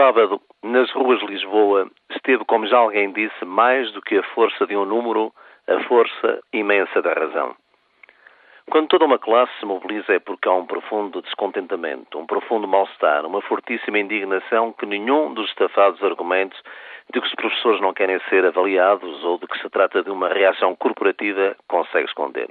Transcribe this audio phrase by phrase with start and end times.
[0.00, 4.66] sábado, nas ruas de Lisboa, esteve, como já alguém disse, mais do que a força
[4.66, 5.30] de um número,
[5.68, 7.54] a força imensa da razão.
[8.70, 13.26] Quando toda uma classe se mobiliza é porque há um profundo descontentamento, um profundo mal-estar,
[13.26, 16.58] uma fortíssima indignação que nenhum dos estafados argumentos
[17.12, 20.28] de que os professores não querem ser avaliados ou de que se trata de uma
[20.28, 22.48] reação corporativa consegue esconder.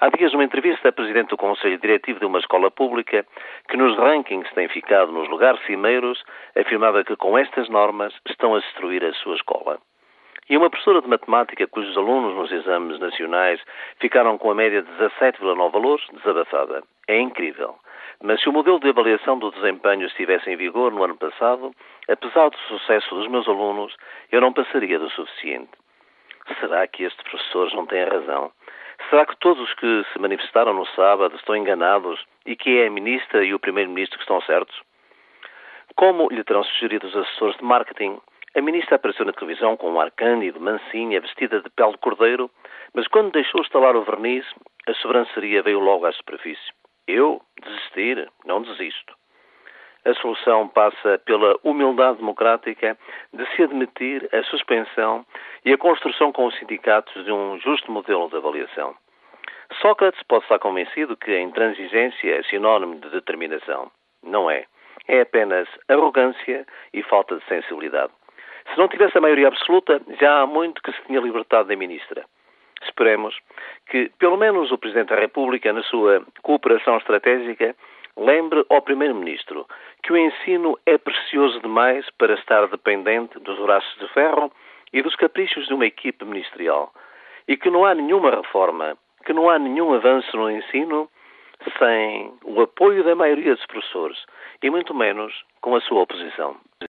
[0.00, 3.26] Há dias, numa entrevista a presidente do Conselho Diretivo de uma escola pública,
[3.68, 6.22] que nos rankings tem ficado nos lugares cimeiros,
[6.56, 9.80] afirmava que com estas normas estão a destruir a sua escola.
[10.48, 13.60] E uma professora de matemática cujos alunos nos exames nacionais
[13.98, 16.84] ficaram com a média de 17,9 valores, desabafada.
[17.08, 17.74] É incrível.
[18.22, 21.74] Mas se o modelo de avaliação do desempenho estivesse em vigor no ano passado,
[22.08, 23.96] apesar do sucesso dos meus alunos,
[24.30, 25.72] eu não passaria do suficiente.
[26.60, 28.52] Será que estes professores não têm razão?
[29.10, 32.90] Será que todos os que se manifestaram no sábado estão enganados e que é a
[32.90, 34.78] ministra e o primeiro-ministro que estão certos?
[35.96, 38.20] Como lhe terão sugerido os assessores de marketing,
[38.54, 42.50] a ministra apareceu na televisão com um ar cândido, mansinha, vestida de pele de cordeiro,
[42.94, 44.44] mas quando deixou estalar o verniz,
[44.86, 46.70] a sobranceria veio logo à superfície.
[47.06, 47.40] Eu?
[47.62, 48.30] Desistir?
[48.44, 49.14] Não desisto.
[50.04, 52.96] A solução passa pela humildade democrática
[53.32, 55.24] de se admitir a suspensão
[55.68, 58.94] e a construção com os sindicatos de um justo modelo de avaliação.
[59.82, 63.90] Sócrates pode estar convencido que a intransigência é sinónimo de determinação.
[64.22, 64.64] Não é.
[65.06, 68.10] É apenas arrogância e falta de sensibilidade.
[68.72, 72.24] Se não tivesse a maioria absoluta, já há muito que se tinha libertado da ministra.
[72.82, 73.38] Esperemos
[73.90, 77.76] que, pelo menos, o Presidente da República, na sua cooperação estratégica,
[78.16, 79.66] lembre ao Primeiro-Ministro
[80.02, 84.50] que o ensino é precioso demais para estar dependente dos braços de ferro
[84.92, 86.92] e dos caprichos de uma equipe ministerial
[87.46, 91.08] e que não há nenhuma reforma, que não há nenhum avanço no ensino
[91.78, 94.18] sem o apoio da maioria dos professores
[94.62, 96.56] e muito menos com a sua oposição.